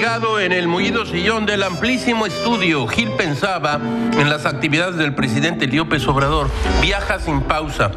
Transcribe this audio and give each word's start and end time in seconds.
Sentado 0.00 0.40
en 0.40 0.52
el 0.52 0.66
mullido 0.66 1.04
sillón 1.04 1.44
del 1.44 1.62
amplísimo 1.62 2.24
estudio, 2.24 2.86
Gil 2.86 3.10
pensaba 3.18 3.74
en 3.74 4.30
las 4.30 4.46
actividades 4.46 4.96
del 4.96 5.14
presidente 5.14 5.66
López 5.66 6.08
Obrador. 6.08 6.48
Viaja 6.80 7.18
sin 7.18 7.42
pausa. 7.42 7.90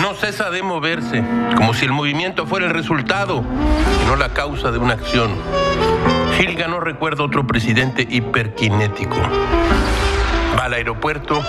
No 0.00 0.14
cesa 0.14 0.48
de 0.48 0.62
moverse, 0.62 1.22
como 1.54 1.74
si 1.74 1.84
el 1.84 1.92
movimiento 1.92 2.46
fuera 2.46 2.64
el 2.64 2.72
resultado 2.72 3.44
y 4.02 4.06
no 4.06 4.16
la 4.16 4.30
causa 4.30 4.70
de 4.70 4.78
una 4.78 4.94
acción. 4.94 5.32
Gilga 6.38 6.68
no 6.68 6.80
recuerda 6.80 7.22
otro 7.22 7.46
presidente 7.46 8.06
hiperkinético. 8.08 9.16
Va 10.58 10.64
al 10.64 10.72
aeropuerto, 10.72 11.44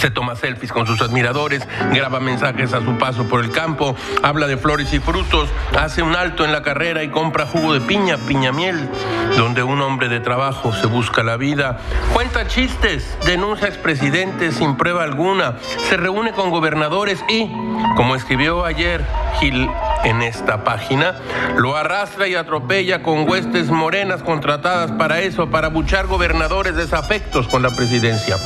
se 0.00 0.10
toma 0.10 0.36
selfies 0.36 0.72
con 0.72 0.86
sus 0.86 1.00
admiradores, 1.00 1.66
graba 1.92 2.20
mensajes 2.20 2.72
a 2.72 2.80
su 2.80 2.96
paso 2.98 3.28
por 3.28 3.44
el 3.44 3.50
campo, 3.50 3.96
habla 4.22 4.46
de 4.46 4.56
flores 4.56 4.92
y 4.92 5.00
frutos, 5.00 5.48
hace 5.78 6.02
un 6.02 6.14
alto 6.14 6.44
en 6.44 6.52
la 6.52 6.62
carrera 6.62 7.02
y 7.02 7.08
compra 7.08 7.46
jugo 7.46 7.72
de 7.72 7.80
piña, 7.80 8.16
piña 8.26 8.52
miel, 8.52 8.88
donde 9.36 9.62
un 9.62 9.80
hombre 9.80 10.08
de 10.08 10.20
trabajo 10.20 10.74
se 10.74 10.86
busca 10.86 11.22
la 11.22 11.36
vida, 11.36 11.78
cuenta 12.14 12.46
chistes, 12.46 13.18
denuncia 13.24 13.68
expresidentes 13.68 14.56
sin 14.56 14.76
prueba 14.76 15.02
alguna, 15.02 15.56
se 15.88 15.96
reúne 15.96 16.32
con 16.32 16.50
gobernadores 16.50 17.24
y, 17.28 17.48
como 17.96 18.14
escribió 18.14 18.64
ayer 18.64 19.04
Gil 19.40 19.68
en 20.04 20.22
esta 20.22 20.64
página, 20.64 21.16
lo 21.56 21.76
arrastra 21.76 22.28
y 22.28 22.34
atropella 22.34 23.02
con 23.02 23.28
huestes 23.28 23.70
morenas 23.70 24.22
contratadas 24.22 24.92
para 24.92 25.20
eso, 25.20 25.50
para 25.50 25.68
buchar 25.68 26.06
gobernadores 26.06 26.76
desafectos 26.76 27.48
con 27.48 27.62
la 27.62 27.70
presidencia 27.70 28.36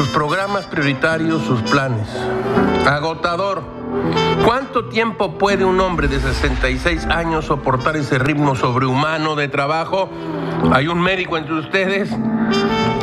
sus 0.00 0.08
programas 0.08 0.64
prioritarios, 0.64 1.42
sus 1.42 1.60
planes. 1.60 2.08
Agotador. 2.86 3.62
¿Cuánto 4.46 4.86
tiempo 4.86 5.36
puede 5.36 5.66
un 5.66 5.78
hombre 5.78 6.08
de 6.08 6.18
66 6.18 7.04
años 7.04 7.44
soportar 7.44 7.98
ese 7.98 8.18
ritmo 8.18 8.56
sobrehumano 8.56 9.36
de 9.36 9.48
trabajo? 9.48 10.08
¿Hay 10.72 10.88
un 10.88 11.02
médico 11.02 11.36
entre 11.36 11.52
ustedes? 11.52 12.08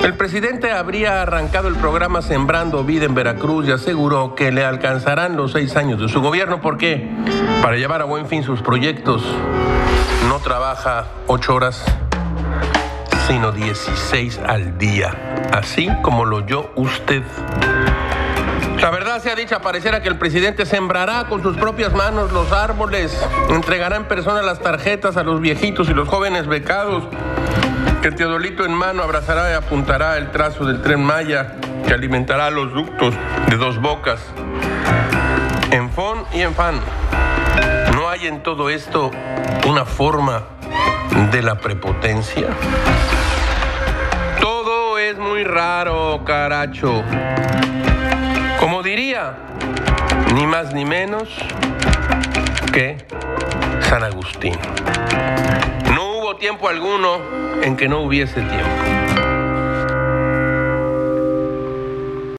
El 0.03 0.15
presidente 0.15 0.71
habría 0.71 1.21
arrancado 1.21 1.67
el 1.67 1.75
programa 1.75 2.23
Sembrando 2.23 2.83
Vida 2.83 3.05
en 3.05 3.13
Veracruz 3.13 3.67
y 3.67 3.71
aseguró 3.73 4.33
que 4.33 4.51
le 4.51 4.65
alcanzarán 4.65 5.37
los 5.37 5.51
seis 5.51 5.75
años 5.75 6.01
de 6.01 6.09
su 6.09 6.19
gobierno. 6.19 6.61
¿Por 6.61 6.79
qué? 6.79 7.11
Para 7.61 7.77
llevar 7.77 8.01
a 8.01 8.05
buen 8.05 8.25
fin 8.25 8.41
sus 8.41 8.63
proyectos. 8.63 9.23
No 10.27 10.39
trabaja 10.39 11.05
ocho 11.27 11.53
horas 11.53 11.85
sino 13.27 13.51
16 13.51 14.39
al 14.47 14.77
día, 14.77 15.13
así 15.51 15.89
como 16.01 16.23
lo 16.23 16.37
oyó 16.37 16.71
usted. 16.75 17.23
La 18.79 18.89
verdad 18.89 19.21
sea 19.21 19.35
dicha, 19.35 19.59
pareciera 19.59 20.01
que 20.01 20.07
el 20.07 20.17
presidente 20.17 20.65
sembrará 20.65 21.25
con 21.25 21.43
sus 21.43 21.57
propias 21.57 21.93
manos 21.93 22.31
los 22.31 22.53
árboles, 22.53 23.19
entregará 23.49 23.97
en 23.97 24.05
persona 24.05 24.41
las 24.43 24.59
tarjetas 24.61 25.17
a 25.17 25.23
los 25.23 25.41
viejitos 25.41 25.89
y 25.89 25.93
los 25.93 26.07
jóvenes 26.07 26.47
becados, 26.47 27.03
que 28.01 28.11
Teodolito 28.11 28.63
en 28.65 28.73
mano 28.73 29.03
abrazará 29.03 29.51
y 29.51 29.55
apuntará 29.55 30.17
el 30.17 30.31
trazo 30.31 30.63
del 30.63 30.81
tren 30.81 31.03
Maya, 31.03 31.55
que 31.85 31.93
alimentará 31.93 32.49
los 32.49 32.73
ductos 32.73 33.13
de 33.49 33.57
dos 33.57 33.81
bocas, 33.81 34.21
en 35.71 35.89
fon 35.89 36.23
y 36.33 36.41
en 36.41 36.53
fan. 36.53 36.79
¿No 37.93 38.07
hay 38.07 38.27
en 38.27 38.41
todo 38.41 38.69
esto 38.69 39.11
una 39.67 39.83
forma 39.83 40.43
de 41.31 41.41
la 41.41 41.55
prepotencia? 41.55 42.47
Muy 45.37 45.43
raro, 45.43 46.23
caracho. 46.25 47.03
Como 48.59 48.81
diría, 48.81 49.35
ni 50.33 50.47
más 50.47 50.73
ni 50.73 50.83
menos 50.83 51.29
que 52.73 52.97
San 53.81 54.03
Agustín. 54.03 54.57
No 55.93 56.17
hubo 56.17 56.37
tiempo 56.37 56.67
alguno 56.67 57.19
en 57.61 57.77
que 57.77 57.87
no 57.87 57.99
hubiese 57.99 58.41
tiempo. 58.41 59.06